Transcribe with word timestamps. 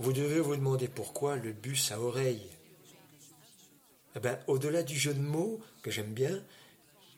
Vous 0.00 0.14
devez 0.14 0.40
vous 0.40 0.56
demander 0.56 0.88
pourquoi 0.88 1.36
le 1.36 1.52
bus 1.52 1.92
à 1.92 2.00
oreille. 2.00 2.48
Eh 4.16 4.18
ben, 4.18 4.40
au-delà 4.46 4.82
du 4.82 4.98
jeu 4.98 5.12
de 5.12 5.20
mots 5.20 5.60
que 5.82 5.90
j'aime 5.90 6.14
bien, 6.14 6.42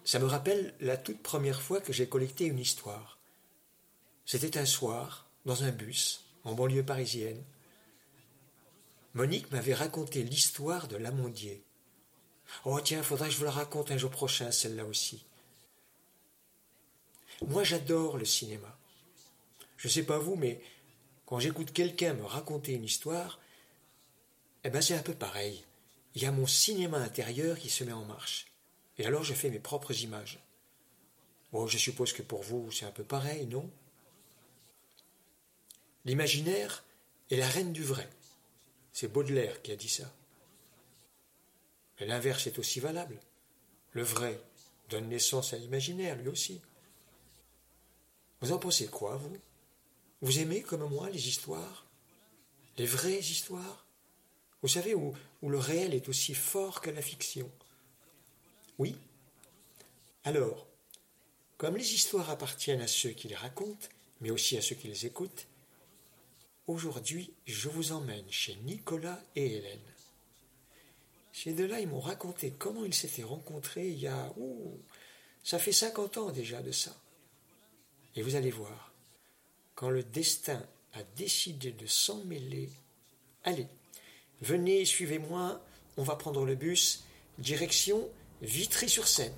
ça 0.04 0.18
me 0.18 0.24
rappelle 0.24 0.74
la 0.80 0.96
toute 0.96 1.22
première 1.22 1.62
fois 1.62 1.80
que 1.80 1.92
j'ai 1.92 2.08
collecté 2.08 2.44
une 2.44 2.58
histoire. 2.58 3.20
C'était 4.26 4.58
un 4.58 4.66
soir, 4.66 5.28
dans 5.46 5.62
un 5.62 5.70
bus, 5.70 6.24
en 6.42 6.54
banlieue 6.54 6.82
parisienne. 6.82 7.40
Monique 9.14 9.52
m'avait 9.52 9.74
raconté 9.74 10.24
l'histoire 10.24 10.88
de 10.88 10.96
l'amandier. 10.96 11.62
Oh 12.64 12.80
tiens, 12.80 13.04
faudrait 13.04 13.28
que 13.28 13.34
je 13.34 13.38
vous 13.38 13.44
la 13.44 13.52
raconte 13.52 13.92
un 13.92 13.96
jour 13.96 14.10
prochain, 14.10 14.50
celle-là 14.50 14.86
aussi. 14.86 15.24
Moi, 17.46 17.62
j'adore 17.62 18.18
le 18.18 18.24
cinéma. 18.24 18.76
Je 19.76 19.86
ne 19.86 19.92
sais 19.92 20.02
pas 20.02 20.18
vous, 20.18 20.34
mais 20.34 20.60
quand 21.26 21.38
j'écoute 21.38 21.72
quelqu'un 21.72 22.14
me 22.14 22.24
raconter 22.24 22.72
une 22.72 22.84
histoire, 22.84 23.40
eh 24.64 24.70
ben 24.70 24.82
c'est 24.82 24.94
un 24.94 25.02
peu 25.02 25.14
pareil. 25.14 25.64
Il 26.14 26.22
y 26.22 26.26
a 26.26 26.32
mon 26.32 26.46
cinéma 26.46 26.98
intérieur 26.98 27.58
qui 27.58 27.70
se 27.70 27.84
met 27.84 27.92
en 27.92 28.04
marche. 28.04 28.46
Et 28.98 29.06
alors 29.06 29.24
je 29.24 29.34
fais 29.34 29.50
mes 29.50 29.58
propres 29.58 30.02
images. 30.02 30.38
Bon, 31.52 31.66
je 31.66 31.78
suppose 31.78 32.12
que 32.12 32.22
pour 32.22 32.42
vous, 32.42 32.70
c'est 32.70 32.86
un 32.86 32.90
peu 32.90 33.04
pareil, 33.04 33.46
non? 33.46 33.70
L'imaginaire 36.04 36.84
est 37.30 37.36
la 37.36 37.48
reine 37.48 37.72
du 37.72 37.82
vrai. 37.82 38.08
C'est 38.92 39.12
Baudelaire 39.12 39.62
qui 39.62 39.72
a 39.72 39.76
dit 39.76 39.88
ça. 39.88 40.12
Mais 41.98 42.06
l'inverse 42.06 42.46
est 42.46 42.58
aussi 42.58 42.80
valable. 42.80 43.18
Le 43.92 44.02
vrai 44.02 44.40
donne 44.88 45.08
naissance 45.08 45.52
à 45.52 45.58
l'imaginaire, 45.58 46.16
lui 46.16 46.28
aussi. 46.28 46.60
Vous 48.40 48.52
en 48.52 48.58
pensez 48.58 48.88
quoi, 48.88 49.16
vous? 49.16 49.36
Vous 50.22 50.38
aimez 50.38 50.62
comme 50.62 50.88
moi 50.88 51.10
les 51.10 51.28
histoires 51.28 51.84
Les 52.78 52.86
vraies 52.86 53.18
histoires? 53.18 53.84
Vous 54.62 54.68
savez 54.68 54.94
où, 54.94 55.14
le 55.42 55.58
réel 55.58 55.92
est 55.92 56.08
aussi 56.08 56.34
fort 56.34 56.80
que 56.80 56.90
la 56.90 57.02
fiction 57.02 57.50
Oui? 58.78 58.96
Alors, 60.24 60.68
comme 61.58 61.76
les 61.76 61.94
histoires 61.94 62.30
appartiennent 62.30 62.80
à 62.80 62.86
ceux 62.86 63.10
qui 63.10 63.26
les 63.26 63.34
racontent, 63.34 63.88
mais 64.20 64.30
aussi 64.30 64.56
à 64.56 64.62
ceux 64.62 64.76
qui 64.76 64.86
les 64.86 65.06
écoutent, 65.06 65.48
aujourd'hui 66.68 67.34
je 67.44 67.68
vous 67.68 67.90
emmène 67.90 68.30
chez 68.30 68.54
Nicolas 68.64 69.20
et 69.34 69.56
Hélène. 69.56 69.80
Ces 71.32 71.54
deux-là, 71.54 71.80
ils 71.80 71.88
m'ont 71.88 72.00
raconté 72.00 72.52
comment 72.52 72.84
ils 72.84 72.94
s'étaient 72.94 73.24
rencontrés 73.24 73.88
il 73.88 73.98
y 73.98 74.06
a... 74.06 74.32
Ouh, 74.36 74.78
ça 75.42 75.58
fait 75.58 75.72
50 75.72 76.18
ans 76.18 76.30
déjà 76.30 76.62
de 76.62 76.70
ça. 76.70 76.94
Et 78.14 78.22
vous 78.22 78.36
allez 78.36 78.50
voir, 78.50 78.91
quand 79.74 79.90
le 79.90 80.02
destin 80.02 80.62
a 80.92 81.02
décidé 81.16 81.72
de 81.72 81.86
s'en 81.86 82.24
mêler, 82.24 82.70
allez, 83.44 83.66
venez, 84.40 84.84
suivez-moi, 84.84 85.64
on 85.96 86.02
va 86.02 86.16
prendre 86.16 86.44
le 86.44 86.54
bus, 86.54 87.04
direction 87.38 88.08
Vitry-sur-Seine. 88.42 89.32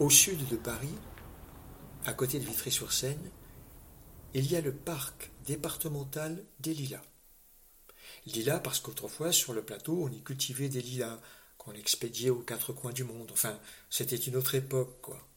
Au 0.00 0.08
sud 0.08 0.48
de 0.48 0.56
Paris, 0.56 0.94
à 2.06 2.14
côté 2.14 2.40
de 2.40 2.44
Vitry-sur-Seine, 2.46 3.30
il 4.32 4.50
y 4.50 4.56
a 4.56 4.62
le 4.62 4.74
parc 4.74 5.30
départemental 5.44 6.42
des 6.58 6.72
lilas. 6.72 7.04
Lilas 8.24 8.60
parce 8.60 8.80
qu'autrefois, 8.80 9.30
sur 9.30 9.52
le 9.52 9.62
plateau, 9.62 10.02
on 10.02 10.10
y 10.10 10.22
cultivait 10.22 10.70
des 10.70 10.80
lilas 10.80 11.20
qu'on 11.58 11.74
expédiait 11.74 12.30
aux 12.30 12.40
quatre 12.40 12.72
coins 12.72 12.94
du 12.94 13.04
monde. 13.04 13.28
Enfin, 13.30 13.60
c'était 13.90 14.16
une 14.16 14.36
autre 14.36 14.54
époque, 14.54 15.02
quoi. 15.02 15.28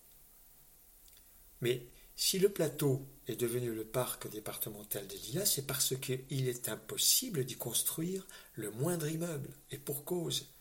Mais 1.60 1.90
si 2.16 2.40
le 2.40 2.48
plateau 2.48 3.06
est 3.28 3.36
devenu 3.36 3.74
le 3.74 3.84
parc 3.84 4.30
départemental 4.30 5.06
des 5.08 5.18
lilas, 5.18 5.46
c'est 5.46 5.68
parce 5.68 5.94
qu'il 5.98 6.48
est 6.48 6.70
impossible 6.70 7.44
d'y 7.44 7.58
construire 7.58 8.26
le 8.54 8.72
moindre 8.72 9.10
immeuble, 9.10 9.58
et 9.72 9.78
pour 9.78 10.06
cause. 10.06 10.54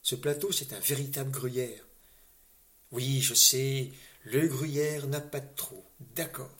Ce 0.00 0.14
plateau, 0.14 0.52
c'est 0.52 0.72
un 0.72 0.80
véritable 0.80 1.30
gruyère. 1.30 1.84
Oui, 2.92 3.20
je 3.22 3.34
sais, 3.34 3.90
le 4.24 4.46
gruyère 4.46 5.06
n'a 5.06 5.20
pas 5.20 5.40
de 5.40 5.54
trou. 5.56 5.82
D'accord. 6.14 6.50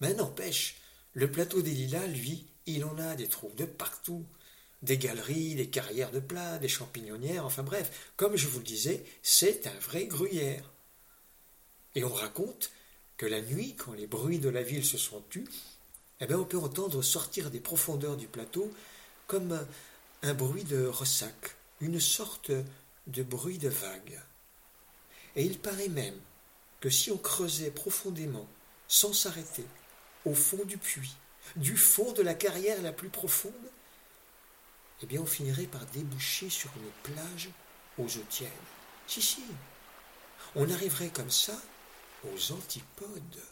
Mais 0.00 0.14
n'empêche, 0.14 0.76
le 1.12 1.30
plateau 1.30 1.60
des 1.60 1.72
lilas, 1.72 2.06
lui, 2.06 2.46
il 2.66 2.84
en 2.84 2.98
a 2.98 3.16
des 3.16 3.28
trous 3.28 3.52
de 3.56 3.64
partout. 3.64 4.24
Des 4.82 4.98
galeries, 4.98 5.54
des 5.54 5.68
carrières 5.68 6.12
de 6.12 6.20
plats, 6.20 6.58
des 6.58 6.68
champignonnières, 6.68 7.44
enfin 7.44 7.62
bref, 7.62 8.12
comme 8.16 8.36
je 8.36 8.46
vous 8.46 8.58
le 8.58 8.64
disais, 8.64 9.04
c'est 9.22 9.66
un 9.66 9.78
vrai 9.80 10.06
gruyère. 10.06 10.70
Et 11.94 12.04
on 12.04 12.12
raconte 12.12 12.70
que 13.16 13.26
la 13.26 13.40
nuit, 13.40 13.74
quand 13.74 13.94
les 13.94 14.06
bruits 14.06 14.38
de 14.38 14.50
la 14.50 14.62
ville 14.62 14.84
se 14.84 14.98
sont 14.98 15.22
tus, 15.30 15.48
eh 16.20 16.26
bien 16.26 16.38
on 16.38 16.44
peut 16.44 16.58
entendre 16.58 17.02
sortir 17.02 17.50
des 17.50 17.60
profondeurs 17.60 18.16
du 18.16 18.28
plateau 18.28 18.70
comme 19.26 19.52
un, 19.52 19.66
un 20.22 20.34
bruit 20.34 20.64
de 20.64 20.86
ressac, 20.86 21.56
une 21.80 21.98
sorte 21.98 22.52
de 23.06 23.22
bruit 23.22 23.58
de 23.58 23.70
vague. 23.70 24.20
Et 25.36 25.44
il 25.44 25.58
paraît 25.58 25.88
même 25.88 26.18
que 26.80 26.88
si 26.88 27.10
on 27.10 27.18
creusait 27.18 27.70
profondément, 27.70 28.48
sans 28.88 29.12
s'arrêter, 29.12 29.66
au 30.24 30.34
fond 30.34 30.64
du 30.64 30.78
puits, 30.78 31.16
du 31.56 31.76
fond 31.76 32.12
de 32.12 32.22
la 32.22 32.34
carrière 32.34 32.80
la 32.82 32.92
plus 32.92 33.10
profonde, 33.10 33.52
eh 35.02 35.06
bien 35.06 35.20
on 35.20 35.26
finirait 35.26 35.66
par 35.66 35.84
déboucher 35.86 36.48
sur 36.48 36.70
une 36.76 37.12
plage 37.12 37.50
aux 37.98 38.06
eaux 38.06 38.26
tièdes. 38.30 38.50
Si, 39.06 39.20
si, 39.20 39.42
on 40.54 40.70
arriverait 40.70 41.10
comme 41.10 41.30
ça 41.30 41.60
aux 42.24 42.52
antipodes. 42.52 43.42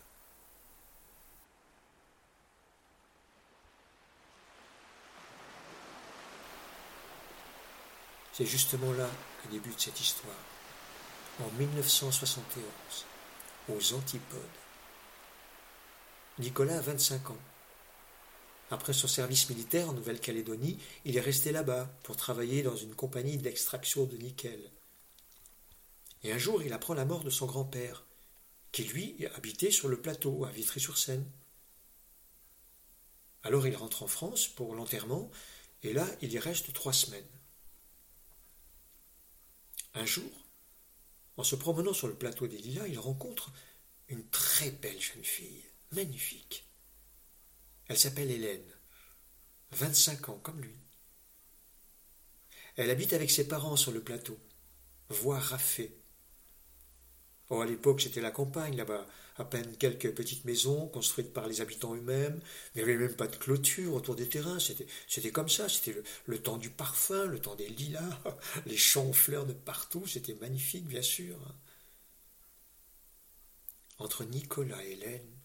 C'est 8.33 8.47
justement 8.47 8.93
là 8.95 9.09
que 9.43 9.49
débute 9.49 9.79
cette 9.79 10.01
histoire 10.01 10.35
en 11.43 11.51
1971, 11.59 12.65
aux 13.69 13.95
Antipodes. 13.95 14.41
Nicolas 16.39 16.79
a 16.79 16.81
25 16.81 17.31
ans. 17.31 17.39
Après 18.71 18.93
son 18.93 19.09
service 19.09 19.51
militaire 19.51 19.89
en 19.89 19.93
Nouvelle-Calédonie, 19.95 20.79
il 21.05 21.17
est 21.17 21.21
resté 21.21 21.53
là-bas 21.53 21.91
pour 22.03 22.17
travailler 22.17 22.63
dans 22.63 22.77
une 22.77 22.95
compagnie 22.95 23.37
d'extraction 23.37 24.05
de 24.05 24.17
nickel. 24.17 24.71
Et 26.23 26.33
un 26.33 26.39
jour, 26.39 26.63
il 26.63 26.73
apprend 26.73 26.95
la 26.95 27.05
mort 27.05 27.25
de 27.25 27.31
son 27.31 27.47
grand-père, 27.47 28.05
qui 28.73 28.85
lui 28.85 29.27
habitait 29.35 29.71
sur 29.71 29.89
le 29.89 30.01
plateau 30.01 30.45
à 30.45 30.51
Vitry-sur-Seine. 30.51 31.29
Alors 33.43 33.67
il 33.67 33.77
rentre 33.77 34.03
en 34.03 34.09
France 34.09 34.49
pour 34.49 34.75
l'enterrement, 34.75 35.31
et 35.83 35.93
là, 35.93 36.07
il 36.23 36.33
y 36.33 36.39
reste 36.39 36.73
trois 36.73 36.95
semaines. 36.95 37.29
Un 39.95 40.07
jour, 40.07 40.44
en 41.37 41.45
se 41.45 41.57
promenant 41.57 41.93
sur 41.93 42.09
le 42.09 42.15
plateau 42.15 42.47
des 42.47 42.59
Lilas, 42.59 42.87
il 42.87 42.99
rencontre 42.99 43.53
une 44.09 44.27
très 44.29 44.71
belle 44.71 45.01
jeune 45.01 45.25
fille, 45.25 45.65
magnifique. 45.93 46.69
Elle 47.89 47.99
s'appelle 47.99 48.31
Hélène, 48.31 48.73
25 49.73 50.29
ans 50.29 50.39
comme 50.39 50.61
lui. 50.61 50.79
Elle 52.77 52.91
habite 52.91 53.13
avec 53.13 53.31
ses 53.31 53.47
parents 53.47 53.77
sur 53.77 53.93
le 53.93 54.03
plateau, 54.03 54.39
voix 55.09 55.39
raffée. 55.39 56.01
Oh, 57.51 57.61
à 57.61 57.67
l'époque, 57.67 58.01
c'était 58.01 58.21
la 58.21 58.31
campagne 58.31 58.77
là-bas, 58.77 59.07
à 59.37 59.45
peine 59.45 59.77
quelques 59.77 60.15
petites 60.15 60.45
maisons 60.45 60.89
construites 60.89 61.33
par 61.33 61.47
les 61.47 61.61
habitants 61.61 61.95
eux-mêmes. 61.95 62.41
Il 62.75 62.79
n'y 62.79 62.83
avait 62.83 62.97
même 62.97 63.15
pas 63.15 63.27
de 63.27 63.37
clôture 63.37 63.95
autour 63.95 64.17
des 64.17 64.29
terrains. 64.29 64.59
C'était, 64.59 64.87
c'était 65.07 65.31
comme 65.31 65.49
ça. 65.49 65.69
C'était 65.69 66.03
le, 66.27 66.39
temps 66.39 66.57
du 66.57 66.71
parfum, 66.71 67.27
le 67.27 67.39
temps 67.39 67.55
des 67.55 67.69
lilas, 67.69 68.23
les 68.67 68.77
champs 68.77 69.09
en 69.09 69.13
fleurs 69.13 69.47
de 69.47 69.53
partout. 69.53 70.07
C'était 70.07 70.35
magnifique, 70.35 70.87
bien 70.87 71.03
sûr. 71.03 71.37
Entre 73.99 74.25
Nicolas 74.25 74.83
et 74.85 74.93
Hélène, 74.93 75.39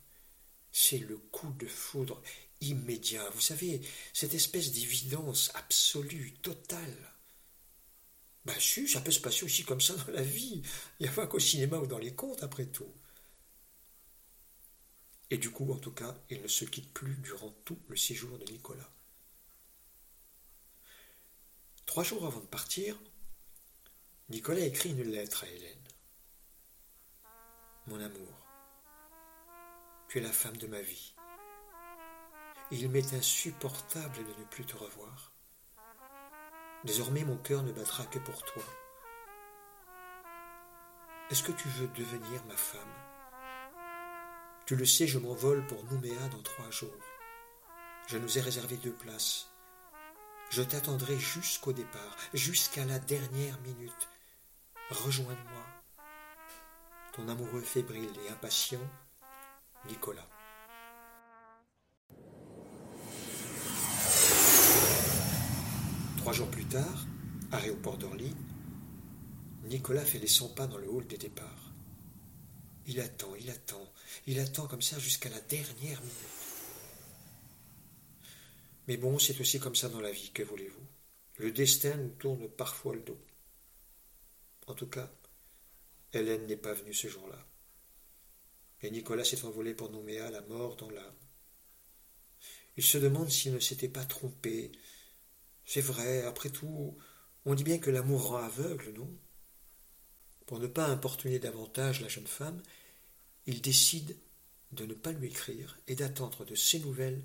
c'est 0.72 1.00
le 1.00 1.18
coup 1.18 1.52
de 1.60 1.68
foudre 1.68 2.22
immédiat. 2.62 3.30
Vous 3.34 3.42
savez, 3.42 3.82
cette 4.14 4.34
espèce 4.34 4.72
d'évidence 4.72 5.52
absolue, 5.56 6.34
totale. 6.42 7.14
Ben 8.46 8.60
si, 8.60 8.88
ça 8.88 9.02
peut 9.02 9.12
se 9.12 9.20
passer 9.20 9.44
aussi 9.46 9.64
comme 9.64 9.82
ça 9.82 9.96
dans 9.96 10.12
la 10.12 10.22
vie. 10.22 10.62
Il 11.00 11.04
n'y 11.04 11.10
a 11.10 11.12
pas 11.12 11.28
qu'au 11.28 11.40
cinéma 11.40 11.78
ou 11.78 11.88
dans 11.88 11.98
les 11.98 12.16
contes, 12.16 12.44
après 12.44 12.66
tout. 12.66 12.94
Et 15.30 15.38
du 15.38 15.52
coup, 15.52 15.72
en 15.72 15.78
tout 15.78 15.92
cas, 15.92 16.16
il 16.30 16.42
ne 16.42 16.48
se 16.48 16.66
quitte 16.66 16.92
plus 16.94 17.16
durant 17.18 17.52
tout 17.66 17.80
le 17.88 17.96
séjour 17.96 18.38
de 18.40 18.52
Nicolas. 18.52 18.90
Trois 21.86 22.04
jours 22.04 22.26
avant 22.26 22.40
de 22.40 22.46
partir, 22.46 23.00
Nicolas 24.30 24.62
écrit 24.62 24.90
une 24.90 25.12
lettre 25.12 25.44
à 25.44 25.48
Hélène. 25.48 25.88
Mon 27.88 28.00
amour, 28.00 28.48
tu 30.08 30.20
es 30.20 30.22
la 30.22 30.32
femme 30.32 30.58
de 30.58 30.68
ma 30.68 30.82
vie. 30.82 31.14
Il 32.72 32.90
m'est 32.90 33.14
insupportable 33.14 34.18
de 34.18 34.40
ne 34.40 34.46
plus 34.46 34.66
te 34.66 34.76
revoir. 34.76 35.34
Désormais 36.86 37.26
mon 37.26 37.38
cœur 37.38 37.64
ne 37.64 37.74
battra 37.74 38.06
que 38.06 38.20
pour 38.20 38.42
toi. 38.44 38.64
Est-ce 41.30 41.44
que 41.44 41.52
tu 41.52 41.68
veux 41.68 41.88
devenir 41.90 42.44
ma 42.46 42.56
femme? 42.56 42.80
Tu 44.66 44.76
le 44.76 44.86
sais, 44.86 45.06
je 45.06 45.20
m'envole 45.20 45.66
pour 45.68 45.84
Nouméa 45.86 46.28
dans 46.30 46.42
trois 46.42 46.70
jours. 46.70 46.90
Je 48.08 48.18
nous 48.18 48.38
ai 48.38 48.42
réservé 48.42 48.78
deux 48.78 48.94
places. 48.94 49.50
Je 50.52 50.64
t'attendrai 50.64 51.20
jusqu'au 51.20 51.74
départ, 51.74 52.16
jusqu'à 52.34 52.86
la 52.86 52.98
dernière 52.98 53.60
minute. 53.62 54.10
Rejoins-moi. 54.90 55.66
Ton 57.14 57.28
amoureux 57.28 57.62
fébrile 57.62 58.18
et 58.26 58.30
impatient, 58.30 58.80
Nicolas. 59.86 60.28
Trois 66.30 66.38
jours 66.38 66.52
plus 66.52 66.66
tard, 66.66 67.08
aéroport 67.52 67.98
d'Orly, 67.98 68.32
Nicolas 69.64 70.06
fait 70.06 70.20
les 70.20 70.28
cent 70.28 70.50
pas 70.50 70.68
dans 70.68 70.78
le 70.78 70.88
hall 70.88 71.08
des 71.08 71.18
départs. 71.18 71.74
Il 72.86 73.00
attend, 73.00 73.34
il 73.34 73.50
attend, 73.50 73.92
il 74.28 74.40
attend 74.40 74.68
comme 74.68 74.84
ça 74.84 75.00
jusqu'à 75.00 75.30
la 75.30 75.42
dernière 75.42 76.00
minute. 76.00 76.14
Mais 78.88 78.98
bon, 78.98 79.18
c'est 79.18 79.42
aussi 79.42 79.60
comme 79.60 79.74
ça 79.74 79.90
dans 79.90 80.02
la 80.02 80.12
vie, 80.12 80.30
que 80.30 80.44
voulez-vous? 80.44 80.86
Le 81.38 81.52
destin 81.52 81.96
nous 81.96 82.10
tourne 82.10 82.48
parfois 82.48 82.94
le 82.94 83.02
dos. 83.02 83.20
En 84.68 84.76
tout 84.76 84.86
cas, 84.86 85.12
Hélène 86.14 86.46
n'est 86.46 86.58
pas 86.58 86.74
venue 86.76 86.94
ce 86.94 87.08
jour-là. 87.08 87.44
Et 88.82 88.92
Nicolas 88.92 89.26
s'est 89.26 89.46
envolé 89.46 89.74
pour 89.74 89.90
Nouméa, 89.90 90.30
la 90.30 90.42
mort 90.42 90.76
dans 90.76 90.92
l'âme. 90.92 91.16
Il 92.78 92.84
se 92.84 93.00
demande 93.00 93.32
s'il 93.32 93.52
ne 93.52 93.60
s'était 93.60 93.90
pas 93.90 94.06
trompé, 94.06 94.72
c'est 95.72 95.82
vrai, 95.82 96.24
après 96.24 96.50
tout, 96.50 96.98
on 97.46 97.54
dit 97.54 97.64
bien 97.64 97.78
que 97.78 97.92
l'amour 97.92 98.30
rend 98.30 98.38
aveugle, 98.38 98.92
non? 98.98 99.08
Pour 100.48 100.58
ne 100.58 100.66
pas 100.66 100.88
importuner 100.88 101.38
davantage 101.38 102.02
la 102.02 102.08
jeune 102.08 102.26
femme, 102.26 102.60
il 103.46 103.62
décide 103.62 104.18
de 104.72 104.88
ne 104.88 104.96
pas 104.96 105.12
lui 105.12 105.28
écrire 105.28 105.78
et 105.88 105.94
d'attendre 105.94 106.44
de 106.44 106.56
ses 106.56 106.80
nouvelles 106.80 107.22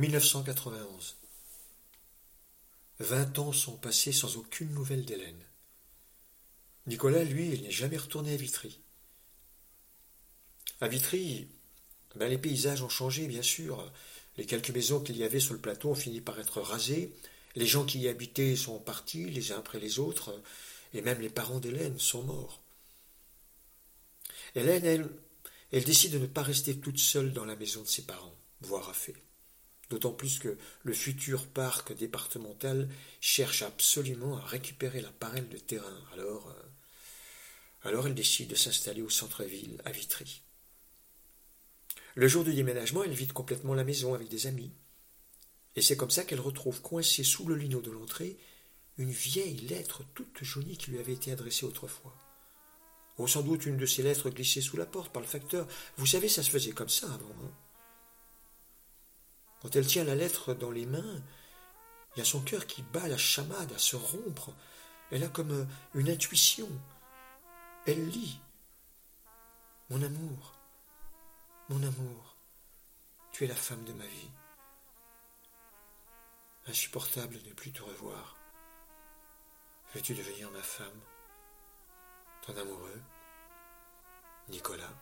1991. 0.00 1.16
Vingt 3.00 3.38
ans 3.38 3.52
sont 3.52 3.76
passés 3.76 4.12
sans 4.12 4.38
aucune 4.38 4.72
nouvelle 4.72 5.04
d'Hélène. 5.04 5.44
Nicolas, 6.86 7.22
lui, 7.22 7.60
n'est 7.60 7.70
jamais 7.70 7.98
retourné 7.98 8.32
à 8.32 8.36
Vitry. 8.36 8.80
À 10.80 10.88
Vitry, 10.88 11.48
ben, 12.16 12.28
les 12.28 12.38
paysages 12.38 12.80
ont 12.80 12.88
changé, 12.88 13.26
bien 13.26 13.42
sûr. 13.42 13.92
Les 14.38 14.46
quelques 14.46 14.70
maisons 14.70 15.00
qu'il 15.00 15.18
y 15.18 15.22
avait 15.22 15.38
sur 15.38 15.52
le 15.52 15.60
plateau 15.60 15.90
ont 15.90 15.94
fini 15.94 16.22
par 16.22 16.40
être 16.40 16.62
rasées. 16.62 17.14
Les 17.54 17.66
gens 17.66 17.84
qui 17.84 17.98
y 18.00 18.08
habitaient 18.08 18.56
sont 18.56 18.78
partis, 18.78 19.26
les 19.26 19.52
uns 19.52 19.58
après 19.58 19.80
les 19.80 19.98
autres, 19.98 20.42
et 20.94 21.02
même 21.02 21.20
les 21.20 21.28
parents 21.28 21.60
d'Hélène 21.60 21.98
sont 21.98 22.22
morts. 22.22 22.62
Hélène, 24.54 24.86
elle, 24.86 25.10
elle 25.72 25.84
décide 25.84 26.12
de 26.12 26.18
ne 26.18 26.26
pas 26.26 26.42
rester 26.42 26.80
toute 26.80 26.98
seule 26.98 27.34
dans 27.34 27.44
la 27.44 27.56
maison 27.56 27.82
de 27.82 27.86
ses 27.86 28.06
parents, 28.06 28.34
voire 28.62 28.88
à 28.88 28.94
fait. 28.94 29.14
D'autant 29.90 30.12
plus 30.12 30.38
que 30.38 30.56
le 30.84 30.92
futur 30.92 31.46
parc 31.46 31.92
départemental 31.92 32.88
cherche 33.20 33.62
absolument 33.62 34.38
à 34.38 34.46
récupérer 34.46 35.00
la 35.00 35.10
parelle 35.10 35.48
de 35.48 35.58
terrain. 35.58 36.00
Alors, 36.12 36.54
euh, 37.84 38.02
elle 38.06 38.14
décide 38.14 38.48
de 38.48 38.54
s'installer 38.54 39.02
au 39.02 39.10
centre-ville, 39.10 39.82
à 39.84 39.90
Vitry. 39.90 40.42
Le 42.14 42.28
jour 42.28 42.44
du 42.44 42.54
déménagement, 42.54 43.02
elle 43.02 43.12
vide 43.12 43.32
complètement 43.32 43.74
la 43.74 43.84
maison 43.84 44.14
avec 44.14 44.28
des 44.28 44.46
amis. 44.46 44.70
Et 45.74 45.82
c'est 45.82 45.96
comme 45.96 46.10
ça 46.10 46.24
qu'elle 46.24 46.40
retrouve 46.40 46.80
coincée 46.82 47.24
sous 47.24 47.46
le 47.46 47.56
lino 47.56 47.80
de 47.80 47.90
l'entrée 47.90 48.36
une 48.98 49.10
vieille 49.10 49.56
lettre 49.68 50.02
toute 50.14 50.42
jaunie 50.42 50.76
qui 50.76 50.90
lui 50.90 50.98
avait 50.98 51.14
été 51.14 51.32
adressée 51.32 51.64
autrefois. 51.64 52.14
Oh, 53.18 53.26
sans 53.26 53.42
doute 53.42 53.66
une 53.66 53.76
de 53.76 53.86
ces 53.86 54.02
lettres 54.02 54.30
glissées 54.30 54.60
sous 54.60 54.76
la 54.76 54.86
porte 54.86 55.12
par 55.12 55.22
le 55.22 55.28
facteur. 55.28 55.66
Vous 55.96 56.06
savez, 56.06 56.28
ça 56.28 56.42
se 56.42 56.50
faisait 56.50 56.72
comme 56.72 56.88
ça 56.88 57.06
avant. 57.06 57.34
Quand 59.60 59.76
elle 59.76 59.86
tient 59.86 60.04
la 60.04 60.14
lettre 60.14 60.54
dans 60.54 60.70
les 60.70 60.86
mains, 60.86 61.22
il 62.14 62.18
y 62.18 62.22
a 62.22 62.24
son 62.24 62.40
cœur 62.40 62.66
qui 62.66 62.82
bat 62.82 63.08
la 63.08 63.18
chamade 63.18 63.72
à 63.72 63.78
se 63.78 63.96
rompre. 63.96 64.50
Elle 65.10 65.24
a 65.24 65.28
comme 65.28 65.52
euh, 65.52 65.64
une 65.94 66.08
intuition. 66.08 66.68
Elle 67.86 68.08
lit. 68.08 68.40
Mon 69.90 70.02
amour, 70.02 70.54
mon 71.68 71.82
amour, 71.82 72.36
tu 73.32 73.44
es 73.44 73.48
la 73.48 73.56
femme 73.56 73.84
de 73.84 73.92
ma 73.92 74.06
vie. 74.06 74.30
Insupportable 76.68 77.42
de 77.42 77.48
ne 77.48 77.54
plus 77.54 77.72
te 77.72 77.82
revoir. 77.82 78.36
Veux-tu 79.94 80.14
devenir 80.14 80.50
ma 80.52 80.62
femme 80.62 81.00
Ton 82.42 82.56
amoureux 82.56 83.02
Nicolas? 84.48 84.94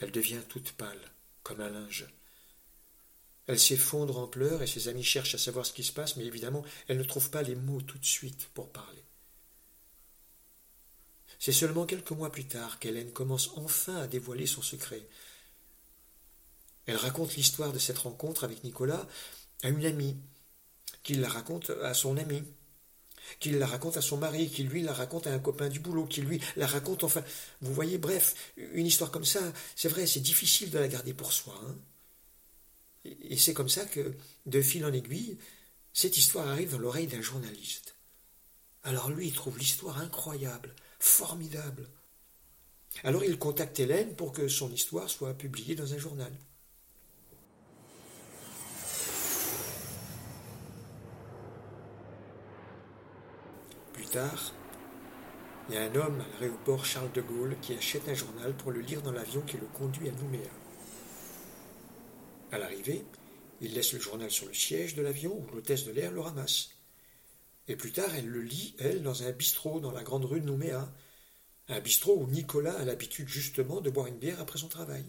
Elle 0.00 0.10
devient 0.10 0.42
toute 0.48 0.72
pâle 0.72 1.12
comme 1.42 1.60
un 1.60 1.70
linge. 1.70 2.06
Elle 3.46 3.58
s'effondre 3.58 4.18
en 4.18 4.26
pleurs 4.26 4.62
et 4.62 4.66
ses 4.66 4.88
amis 4.88 5.02
cherchent 5.02 5.34
à 5.34 5.38
savoir 5.38 5.64
ce 5.64 5.72
qui 5.72 5.82
se 5.82 5.92
passe, 5.92 6.16
mais 6.16 6.26
évidemment, 6.26 6.64
elle 6.86 6.98
ne 6.98 7.04
trouve 7.04 7.30
pas 7.30 7.42
les 7.42 7.54
mots 7.54 7.80
tout 7.80 7.98
de 7.98 8.04
suite 8.04 8.48
pour 8.52 8.70
parler. 8.70 9.02
C'est 11.38 11.52
seulement 11.52 11.86
quelques 11.86 12.10
mois 12.10 12.30
plus 12.30 12.46
tard 12.46 12.78
qu'Hélène 12.78 13.12
commence 13.12 13.50
enfin 13.56 13.96
à 13.96 14.06
dévoiler 14.06 14.46
son 14.46 14.60
secret. 14.60 15.06
Elle 16.86 16.96
raconte 16.96 17.36
l'histoire 17.36 17.72
de 17.72 17.78
cette 17.78 17.98
rencontre 17.98 18.44
avec 18.44 18.64
Nicolas 18.64 19.06
à 19.62 19.68
une 19.68 19.84
amie, 19.84 20.16
qui 21.02 21.14
la 21.14 21.28
raconte 21.28 21.70
à 21.70 21.94
son 21.94 22.16
ami, 22.16 22.42
qu'il 23.40 23.58
la 23.58 23.66
raconte 23.66 23.96
à 23.96 24.02
son 24.02 24.16
mari, 24.16 24.48
qui 24.50 24.62
lui 24.62 24.82
la 24.82 24.92
raconte 24.92 25.26
à 25.26 25.32
un 25.32 25.38
copain 25.38 25.68
du 25.68 25.80
boulot, 25.80 26.06
qui 26.06 26.22
lui 26.22 26.40
la 26.56 26.66
raconte 26.66 27.04
enfin. 27.04 27.22
Vous 27.60 27.74
voyez, 27.74 27.98
bref, 27.98 28.52
une 28.56 28.86
histoire 28.86 29.10
comme 29.10 29.24
ça, 29.24 29.40
c'est 29.76 29.88
vrai, 29.88 30.06
c'est 30.06 30.20
difficile 30.20 30.70
de 30.70 30.78
la 30.78 30.88
garder 30.88 31.14
pour 31.14 31.32
soi. 31.32 31.58
Hein. 31.66 31.76
et 33.04 33.36
c'est 33.36 33.54
comme 33.54 33.68
ça 33.68 33.84
que, 33.84 34.14
de 34.46 34.62
fil 34.62 34.84
en 34.84 34.92
aiguille, 34.92 35.38
cette 35.92 36.16
histoire 36.16 36.48
arrive 36.48 36.72
dans 36.72 36.78
l'oreille 36.78 37.06
d'un 37.06 37.22
journaliste. 37.22 37.96
Alors 38.84 39.10
lui, 39.10 39.26
il 39.28 39.32
trouve 39.32 39.58
l'histoire 39.58 39.98
incroyable, 39.98 40.74
formidable. 40.98 41.88
Alors 43.04 43.24
il 43.24 43.38
contacte 43.38 43.78
Hélène 43.80 44.14
pour 44.14 44.32
que 44.32 44.48
son 44.48 44.72
histoire 44.72 45.10
soit 45.10 45.34
publiée 45.34 45.74
dans 45.74 45.94
un 45.94 45.98
journal. 45.98 46.32
Tard, 54.10 54.52
il 55.68 55.74
y 55.74 55.78
a 55.78 55.82
un 55.82 55.94
homme 55.94 56.20
à 56.20 56.40
l'aéroport 56.40 56.84
Charles 56.84 57.12
de 57.12 57.20
Gaulle 57.20 57.56
qui 57.60 57.74
achète 57.74 58.08
un 58.08 58.14
journal 58.14 58.54
pour 58.56 58.70
le 58.70 58.80
lire 58.80 59.02
dans 59.02 59.12
l'avion 59.12 59.42
qui 59.42 59.56
le 59.56 59.66
conduit 59.66 60.08
à 60.08 60.12
Nouméa. 60.12 60.50
À 62.50 62.58
l'arrivée, 62.58 63.04
il 63.60 63.74
laisse 63.74 63.92
le 63.92 64.00
journal 64.00 64.30
sur 64.30 64.46
le 64.46 64.54
siège 64.54 64.94
de 64.94 65.02
l'avion 65.02 65.36
où 65.36 65.54
l'hôtesse 65.54 65.84
de 65.84 65.92
l'air 65.92 66.10
le 66.10 66.20
ramasse. 66.20 66.70
Et 67.66 67.76
plus 67.76 67.92
tard, 67.92 68.14
elle 68.16 68.28
le 68.28 68.40
lit, 68.40 68.74
elle, 68.78 69.02
dans 69.02 69.24
un 69.24 69.32
bistrot 69.32 69.80
dans 69.80 69.92
la 69.92 70.02
grande 70.02 70.24
rue 70.24 70.40
de 70.40 70.46
Nouméa. 70.46 70.90
Un 71.68 71.80
bistrot 71.80 72.16
où 72.16 72.26
Nicolas 72.26 72.78
a 72.78 72.84
l'habitude 72.84 73.28
justement 73.28 73.82
de 73.82 73.90
boire 73.90 74.06
une 74.06 74.18
bière 74.18 74.40
après 74.40 74.58
son 74.58 74.68
travail. 74.68 75.04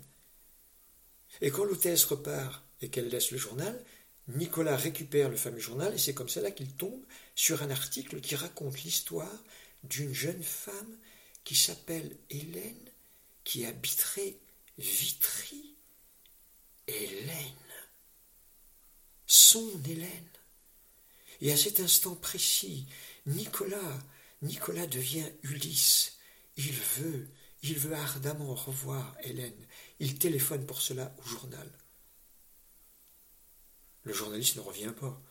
Et 1.39 1.51
quand 1.51 1.63
l'hôtesse 1.63 2.03
repart 2.03 2.65
et 2.81 2.89
qu'elle 2.89 3.07
laisse 3.07 3.31
le 3.31 3.37
journal, 3.37 3.81
Nicolas 4.29 4.77
récupère 4.77 5.29
le 5.29 5.37
fameux 5.37 5.59
journal 5.59 5.93
et 5.93 5.97
c'est 5.97 6.13
comme 6.13 6.29
cela 6.29 6.51
qu'il 6.51 6.71
tombe 6.73 7.03
sur 7.33 7.63
un 7.63 7.71
article 7.71 8.21
qui 8.21 8.35
raconte 8.35 8.83
l'histoire 8.83 9.43
d'une 9.83 10.13
jeune 10.13 10.43
femme 10.43 10.97
qui 11.43 11.55
s'appelle 11.55 12.15
Hélène, 12.29 12.91
qui 13.43 13.65
habiterait 13.65 14.37
Vitry. 14.77 15.75
Hélène. 16.87 17.35
Son 19.25 19.81
Hélène. 19.87 20.09
Et 21.41 21.51
à 21.51 21.57
cet 21.57 21.79
instant 21.79 22.15
précis, 22.15 22.85
Nicolas, 23.25 23.99
Nicolas 24.41 24.87
devient 24.87 25.31
Ulysse. 25.43 26.17
Il 26.57 26.71
veut, 26.71 27.27
il 27.63 27.79
veut 27.79 27.95
ardemment 27.95 28.53
revoir 28.53 29.15
Hélène. 29.23 29.65
Il 29.99 30.19
téléphone 30.19 30.65
pour 30.65 30.81
cela 30.81 31.15
au 31.19 31.27
journal. 31.27 31.71
Le 34.09 34.15
journaliste 34.15 34.55
ne 34.55 34.61
revient 34.61 34.91
pas. 34.99 35.21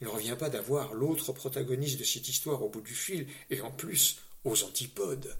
Il 0.00 0.06
ne 0.06 0.12
revient 0.12 0.36
pas 0.38 0.48
d'avoir 0.48 0.94
l'autre 0.94 1.32
protagoniste 1.32 1.98
de 1.98 2.04
cette 2.04 2.28
histoire 2.28 2.62
au 2.62 2.68
bout 2.68 2.82
du 2.82 2.94
fil, 2.94 3.26
et 3.50 3.60
en 3.62 3.72
plus 3.72 4.20
aux 4.44 4.62
antipodes. 4.62 5.36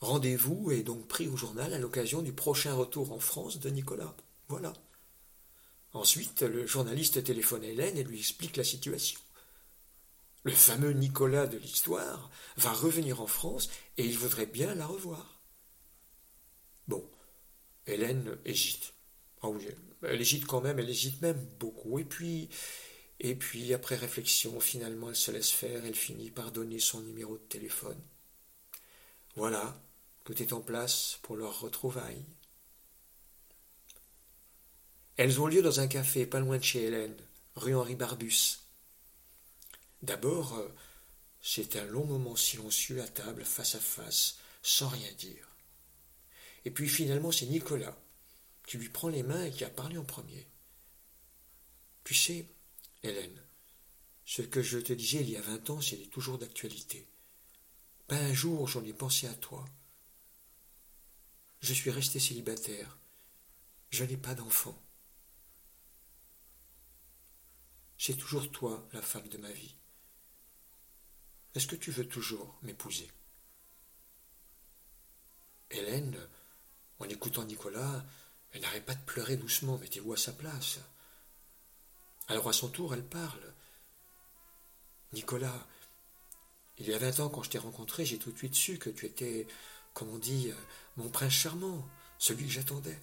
Rendez-vous 0.00 0.70
est 0.70 0.82
donc 0.82 1.06
pris 1.06 1.28
au 1.28 1.36
journal 1.36 1.74
à 1.74 1.78
l'occasion 1.78 2.22
du 2.22 2.32
prochain 2.32 2.72
retour 2.72 3.12
en 3.12 3.18
France 3.18 3.60
de 3.60 3.68
Nicolas. 3.68 4.16
Voilà. 4.48 4.72
Ensuite, 5.92 6.40
le 6.40 6.66
journaliste 6.66 7.22
téléphone 7.22 7.62
à 7.62 7.66
Hélène 7.66 7.98
et 7.98 8.04
lui 8.04 8.20
explique 8.20 8.56
la 8.56 8.64
situation. 8.64 9.20
Le 10.44 10.52
fameux 10.52 10.92
Nicolas 10.92 11.46
de 11.46 11.58
l'histoire 11.58 12.30
va 12.56 12.72
revenir 12.72 13.20
en 13.20 13.26
France 13.26 13.68
et 13.98 14.06
il 14.06 14.16
voudrait 14.16 14.46
bien 14.46 14.74
la 14.74 14.86
revoir. 14.86 15.42
Bon, 16.88 17.06
Hélène 17.86 18.38
hésite. 18.46 18.93
Ah 19.44 20.08
elle 20.08 20.20
hésite 20.20 20.46
quand 20.46 20.60
même, 20.60 20.78
elle 20.78 20.88
hésite 20.88 21.20
même 21.20 21.38
beaucoup. 21.58 21.98
Et 21.98 22.04
puis, 22.04 22.48
et 23.20 23.34
puis, 23.34 23.72
après 23.74 23.96
réflexion, 23.96 24.58
finalement, 24.60 25.10
elle 25.10 25.16
se 25.16 25.30
laisse 25.30 25.50
faire, 25.50 25.84
elle 25.84 25.94
finit 25.94 26.30
par 26.30 26.50
donner 26.50 26.78
son 26.78 27.00
numéro 27.00 27.36
de 27.36 27.42
téléphone. 27.42 28.00
Voilà, 29.36 29.80
tout 30.24 30.42
est 30.42 30.52
en 30.52 30.60
place 30.60 31.18
pour 31.22 31.36
leur 31.36 31.60
retrouvaille. 31.60 32.24
Elles 35.16 35.40
ont 35.40 35.46
lieu 35.46 35.62
dans 35.62 35.80
un 35.80 35.86
café 35.86 36.26
pas 36.26 36.40
loin 36.40 36.58
de 36.58 36.64
chez 36.64 36.84
Hélène, 36.84 37.16
rue 37.54 37.74
Henri 37.74 37.94
Barbus. 37.94 38.60
D'abord, 40.02 40.58
euh, 40.58 40.68
c'est 41.40 41.76
un 41.76 41.84
long 41.84 42.04
moment 42.04 42.36
silencieux 42.36 43.00
à 43.00 43.08
table, 43.08 43.44
face 43.44 43.74
à 43.74 43.80
face, 43.80 44.38
sans 44.62 44.88
rien 44.88 45.12
dire. 45.12 45.48
Et 46.64 46.70
puis 46.70 46.88
finalement, 46.88 47.30
c'est 47.30 47.46
Nicolas 47.46 47.96
qui 48.66 48.78
lui 48.78 48.88
prend 48.88 49.08
les 49.08 49.22
mains 49.22 49.44
et 49.44 49.50
qui 49.50 49.64
a 49.64 49.70
parlé 49.70 49.98
en 49.98 50.04
premier. 50.04 50.48
Tu 52.04 52.14
sais, 52.14 52.48
Hélène, 53.02 53.42
ce 54.24 54.42
que 54.42 54.62
je 54.62 54.78
te 54.78 54.92
disais 54.92 55.20
il 55.20 55.30
y 55.30 55.36
a 55.36 55.42
vingt 55.42 55.70
ans, 55.70 55.80
c'est 55.80 55.96
toujours 56.10 56.38
d'actualité. 56.38 57.08
Pas 58.06 58.16
un 58.16 58.32
jour 58.32 58.68
j'en 58.68 58.84
ai 58.84 58.92
pensé 58.92 59.26
à 59.26 59.34
toi. 59.34 59.64
Je 61.60 61.72
suis 61.72 61.90
resté 61.90 62.20
célibataire. 62.20 62.98
Je 63.90 64.04
n'ai 64.04 64.16
pas 64.16 64.34
d'enfant. 64.34 64.78
C'est 67.96 68.16
toujours 68.16 68.50
toi 68.50 68.86
la 68.92 69.00
femme 69.00 69.28
de 69.28 69.38
ma 69.38 69.50
vie. 69.52 69.76
Est-ce 71.54 71.66
que 71.66 71.76
tu 71.76 71.90
veux 71.90 72.06
toujours 72.06 72.58
m'épouser? 72.62 73.10
Hélène, 75.70 76.18
en 76.98 77.08
écoutant 77.08 77.44
Nicolas, 77.44 78.04
elle 78.54 78.60
n'arrête 78.62 78.86
pas 78.86 78.94
de 78.94 79.04
pleurer 79.04 79.36
doucement, 79.36 79.78
mettez-vous 79.78 80.12
à 80.12 80.16
sa 80.16 80.32
place? 80.32 80.78
Alors 82.28 82.48
à 82.48 82.52
son 82.52 82.68
tour, 82.68 82.94
elle 82.94 83.04
parle. 83.04 83.52
Nicolas, 85.12 85.66
il 86.78 86.88
y 86.88 86.94
a 86.94 86.98
vingt 86.98 87.20
ans, 87.20 87.28
quand 87.28 87.42
je 87.42 87.50
t'ai 87.50 87.58
rencontré, 87.58 88.06
j'ai 88.06 88.18
tout 88.18 88.30
de 88.30 88.38
suite 88.38 88.54
su 88.54 88.78
que 88.78 88.90
tu 88.90 89.06
étais, 89.06 89.46
comme 89.92 90.08
on 90.08 90.18
dit, 90.18 90.52
mon 90.96 91.08
prince 91.08 91.32
charmant, 91.32 91.86
celui 92.18 92.46
que 92.46 92.52
j'attendais. 92.52 92.98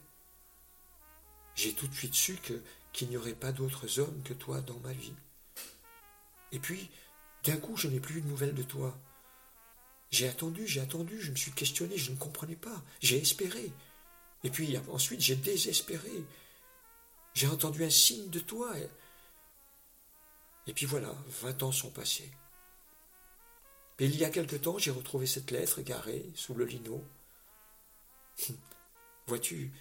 J'ai 1.56 1.74
tout 1.74 1.88
de 1.88 1.94
suite 1.94 2.16
su 2.16 2.40
qu'il 2.94 3.10
n'y 3.10 3.18
aurait 3.18 3.34
pas 3.34 3.52
d'autres 3.52 4.00
hommes 4.00 4.24
que 4.24 4.34
toi 4.34 4.62
dans 4.62 4.80
ma 4.80 4.94
vie. 4.94 5.14
Et 6.54 6.60
puis, 6.60 6.90
d'un 7.44 7.58
coup, 7.58 7.76
je 7.76 7.88
n'ai 7.88 8.00
plus 8.00 8.20
eu 8.20 8.22
de 8.22 8.28
nouvelles 8.28 8.56
de 8.56 8.64
toi. 8.64 8.98
J'ai 10.12 10.28
attendu, 10.28 10.66
j'ai 10.66 10.82
attendu, 10.82 11.22
je 11.22 11.32
me 11.32 11.36
suis 11.36 11.52
questionné, 11.52 11.98
je 11.98 12.12
ne 12.12 12.18
comprenais 12.18 12.56
pas, 12.56 12.82
j'ai 13.02 13.18
espéré. 13.18 13.72
Et 14.44 14.50
puis 14.50 14.78
ensuite, 14.90 15.22
j'ai 15.22 15.36
désespéré. 15.36 16.26
J'ai 17.34 17.48
entendu 17.48 17.84
un 17.84 17.90
signe 17.90 18.30
de 18.30 18.40
toi. 18.40 18.74
Et, 20.68 20.74
puis 20.74 20.86
voilà, 20.86 21.14
vingt 21.42 21.64
ans 21.64 21.72
sont 21.72 21.92
passés. 21.92 22.32
Et 24.00 24.06
il 24.06 24.16
y 24.18 24.26
a 24.26 24.30
quelque 24.30 24.56
temps, 24.56 24.78
j'ai 24.78 24.92
retrouvé 24.92 25.28
cette 25.28 25.52
lettre 25.52 25.82
garée 25.82 26.26
sous 26.34 26.56
le 26.56 26.66
lino. 26.66 27.04
Vois-tu, 29.28 29.72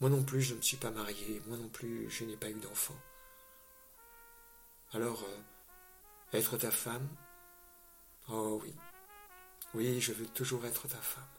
moi 0.00 0.08
non 0.08 0.22
plus, 0.22 0.42
je 0.42 0.52
ne 0.52 0.58
me 0.58 0.62
suis 0.62 0.76
pas 0.76 0.90
marié, 0.90 1.42
moi 1.46 1.56
non 1.56 1.68
plus, 1.68 2.08
je 2.10 2.24
n'ai 2.24 2.36
pas 2.36 2.48
eu 2.48 2.60
d'enfant. 2.60 2.96
Alors, 4.92 5.24
euh, 5.24 6.36
être 6.36 6.56
ta 6.56 6.70
femme? 6.70 7.08
Oh 8.28 8.60
oui, 8.62 8.72
oui, 9.74 10.00
je 10.00 10.12
veux 10.12 10.26
toujours 10.26 10.64
être 10.64 10.86
ta 10.86 10.98
femme. 10.98 11.35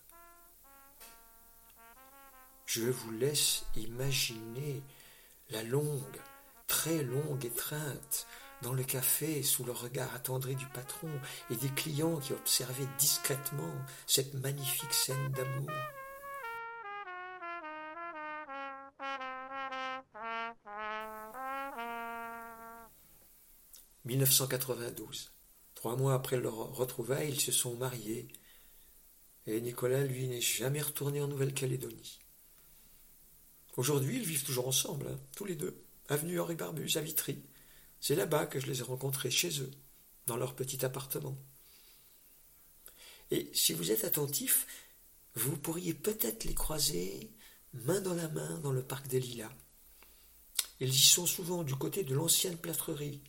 Je 2.67 2.83
vous 2.83 3.11
laisse 3.11 3.63
imaginer 3.77 4.83
la 5.51 5.63
longue, 5.63 6.19
très 6.67 7.01
longue 7.01 7.45
étreinte 7.45 8.27
dans 8.61 8.73
le 8.73 8.83
café 8.83 9.41
sous 9.41 9.63
le 9.63 9.71
regard 9.71 10.13
attendri 10.13 10.53
du 10.57 10.65
patron 10.65 11.09
et 11.49 11.55
des 11.55 11.69
clients 11.69 12.19
qui 12.19 12.33
observaient 12.33 12.89
discrètement 12.99 13.73
cette 14.05 14.33
magnifique 14.33 14.93
scène 14.93 15.31
d'amour. 15.31 15.71
1992. 24.03 25.31
Trois 25.73 25.95
mois 25.95 26.15
après 26.15 26.37
leur 26.37 26.75
retrouvaille, 26.75 27.29
ils 27.29 27.39
se 27.39 27.53
sont 27.53 27.75
mariés. 27.77 28.27
Et 29.45 29.61
Nicolas, 29.61 30.03
lui, 30.03 30.27
n'est 30.27 30.41
jamais 30.41 30.81
retourné 30.81 31.21
en 31.21 31.27
Nouvelle-Calédonie. 31.27 32.19
Aujourd'hui, 33.77 34.17
ils 34.17 34.25
vivent 34.25 34.43
toujours 34.43 34.67
ensemble, 34.67 35.07
hein, 35.07 35.19
tous 35.35 35.45
les 35.45 35.55
deux, 35.55 35.81
avenue 36.09 36.39
Henri 36.39 36.55
Barbus, 36.55 36.97
à 36.97 37.01
Vitry. 37.01 37.41
C'est 38.01 38.15
là-bas 38.15 38.47
que 38.47 38.59
je 38.59 38.67
les 38.67 38.79
ai 38.79 38.83
rencontrés, 38.83 39.31
chez 39.31 39.61
eux, 39.61 39.71
dans 40.25 40.35
leur 40.35 40.55
petit 40.55 40.83
appartement. 40.83 41.37
Et 43.31 43.49
si 43.53 43.73
vous 43.73 43.91
êtes 43.91 44.03
attentif, 44.03 44.67
vous 45.35 45.55
pourriez 45.57 45.93
peut-être 45.93 46.43
les 46.43 46.55
croiser 46.55 47.31
main 47.73 48.01
dans 48.01 48.13
la 48.13 48.27
main 48.29 48.59
dans 48.59 48.71
le 48.71 48.83
parc 48.83 49.07
des 49.07 49.19
Lilas. 49.19 49.51
Ils 50.79 50.89
y 50.89 50.99
sont 50.99 51.25
souvent 51.25 51.63
du 51.63 51.75
côté 51.75 52.03
de 52.03 52.15
l'ancienne 52.15 52.57
plâtrerie, 52.57 53.21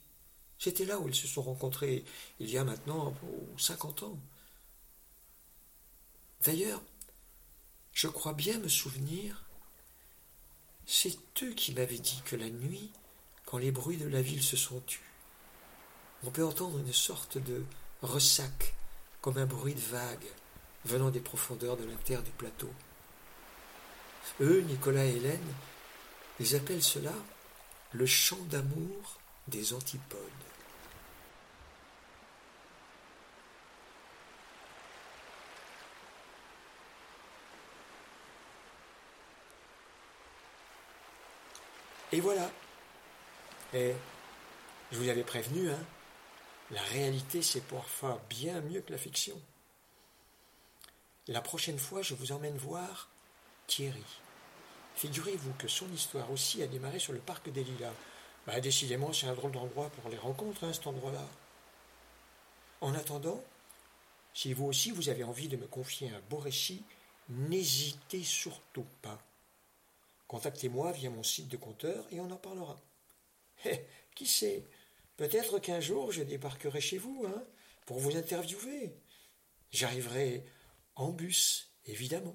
c'était 0.59 0.85
là 0.85 0.99
où 0.99 1.09
ils 1.09 1.15
se 1.15 1.29
sont 1.29 1.43
rencontrés 1.43 2.05
il 2.41 2.51
y 2.51 2.59
a 2.59 2.65
maintenant 2.65 3.15
cinquante 3.57 4.03
ans. 4.03 4.19
D'ailleurs, 6.45 6.83
je 7.93 8.09
crois 8.09 8.35
bien 8.35 8.59
me 8.59 8.69
souvenir, 8.69 9.48
c'est 10.91 11.19
eux 11.43 11.53
qui 11.53 11.75
m'avaient 11.75 11.99
dit 11.99 12.23
que 12.25 12.35
la 12.35 12.49
nuit, 12.49 12.91
quand 13.45 13.59
les 13.59 13.71
bruits 13.71 13.99
de 13.99 14.09
la 14.09 14.23
ville 14.23 14.43
se 14.43 14.57
sont 14.57 14.81
tus, 14.81 15.03
on 16.25 16.31
peut 16.31 16.45
entendre 16.45 16.79
une 16.79 16.95
sorte 16.95 17.37
de 17.37 17.63
ressac, 18.01 18.75
comme 19.21 19.37
un 19.37 19.45
bruit 19.45 19.75
de 19.75 19.81
vague, 19.81 20.25
venant 20.87 21.11
des 21.11 21.21
profondeurs 21.21 21.77
de 21.77 21.85
la 21.85 21.95
terre 21.97 22.23
du 22.23 22.31
plateau. 22.31 22.73
Eux, 24.41 24.63
Nicolas 24.63 25.05
et 25.05 25.17
Hélène, 25.17 25.55
ils 26.41 26.57
appellent 26.57 26.83
cela 26.83 27.13
le 27.93 28.07
chant 28.07 28.43
d'amour 28.49 29.21
des 29.47 29.75
antipodes. 29.75 30.48
Et 42.13 42.21
voilà. 42.21 42.51
Et 43.75 43.95
je 44.91 44.99
vous 44.99 45.09
avais 45.09 45.25
prévenu, 45.25 45.71
hein, 45.71 45.85
la 46.71 46.83
réalité 46.83 47.43
c'est 47.43 47.61
parfois 47.63 48.21
bien 48.31 48.61
mieux 48.63 48.81
que 48.81 48.93
la 48.93 48.99
fiction. 48.99 49.39
La 51.27 51.43
prochaine 51.43 51.79
fois, 51.79 52.01
je 52.01 52.15
vous 52.15 52.33
emmène 52.33 52.57
voir 52.57 53.11
Thierry. 53.67 54.05
Figurez-vous 54.97 55.53
que 55.59 55.69
son 55.69 55.89
histoire 55.93 56.31
aussi 56.33 56.63
a 56.63 56.67
démarré 56.67 56.99
sur 56.99 57.13
le 57.13 57.19
parc 57.19 57.51
des 57.51 57.63
Lilas, 57.63 57.93
Bah, 58.47 58.61
décidément, 58.61 59.13
c'est 59.13 59.27
un 59.27 59.35
drôle 59.35 59.53
d'endroit 59.53 59.91
pour 59.91 60.11
les 60.11 60.17
rencontres, 60.17 60.65
hein, 60.65 60.73
cet 60.73 60.87
endroit-là. 60.87 61.25
En 62.81 62.95
attendant, 62.95 63.45
si 64.33 64.55
vous 64.55 64.65
aussi 64.65 64.91
vous 64.91 65.11
avez 65.11 65.23
envie 65.23 65.49
de 65.49 65.59
me 65.59 65.67
confier 65.67 66.09
un 66.09 66.21
beau 66.31 66.39
récit, 66.39 66.83
n'hésitez 67.29 68.25
surtout 68.25 68.87
pas. 69.03 69.19
Contactez-moi 70.29 70.93
via 70.93 71.11
mon 71.11 71.23
site 71.23 71.49
de 71.49 71.57
compteur 71.57 72.07
et 72.13 72.21
on 72.21 72.31
en 72.31 72.37
parlera. 72.37 72.79
Qui 74.15 74.27
sait 74.27 74.63
Peut-être 75.17 75.59
qu'un 75.59 75.81
jour 75.81 76.13
je 76.13 76.23
débarquerai 76.23 76.81
chez 76.81 76.99
vous, 76.99 77.25
hein, 77.27 77.43
pour 77.87 77.99
vous 77.99 78.17
interviewer. 78.17 78.95
J'arriverai 79.73 80.45
en 80.95 81.11
bus, 81.11 81.73
évidemment. 81.87 82.35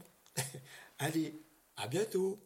Allez, 0.99 1.33
à 1.77 1.87
bientôt. 1.87 2.39